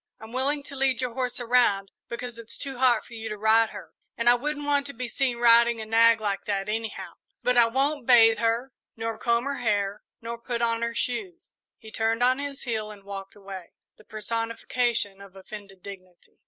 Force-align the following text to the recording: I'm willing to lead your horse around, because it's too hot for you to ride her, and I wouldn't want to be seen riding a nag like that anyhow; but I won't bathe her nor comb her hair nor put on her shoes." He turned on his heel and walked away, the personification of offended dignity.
I'm 0.19 0.31
willing 0.31 0.63
to 0.63 0.75
lead 0.75 0.99
your 0.99 1.13
horse 1.13 1.39
around, 1.39 1.91
because 2.09 2.39
it's 2.39 2.57
too 2.57 2.79
hot 2.79 3.05
for 3.05 3.13
you 3.13 3.29
to 3.29 3.37
ride 3.37 3.69
her, 3.69 3.93
and 4.17 4.27
I 4.27 4.33
wouldn't 4.33 4.65
want 4.65 4.87
to 4.87 4.93
be 4.95 5.07
seen 5.07 5.37
riding 5.37 5.79
a 5.79 5.85
nag 5.85 6.19
like 6.19 6.45
that 6.45 6.67
anyhow; 6.67 7.11
but 7.43 7.55
I 7.55 7.67
won't 7.67 8.07
bathe 8.07 8.39
her 8.39 8.73
nor 8.97 9.19
comb 9.19 9.43
her 9.43 9.59
hair 9.59 10.01
nor 10.19 10.39
put 10.39 10.59
on 10.63 10.81
her 10.81 10.95
shoes." 10.95 11.53
He 11.77 11.91
turned 11.91 12.23
on 12.23 12.39
his 12.39 12.63
heel 12.63 12.89
and 12.89 13.03
walked 13.03 13.35
away, 13.35 13.73
the 13.97 14.03
personification 14.03 15.21
of 15.21 15.35
offended 15.35 15.83
dignity. 15.83 16.39